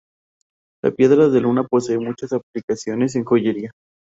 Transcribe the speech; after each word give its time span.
La 0.83 0.89
piedra 0.89 1.29
de 1.29 1.39
luna 1.41 1.63
posee 1.63 1.99
muchas 1.99 2.31
aplicaciones 2.33 3.15
en 3.15 3.23
joyería. 3.23 3.69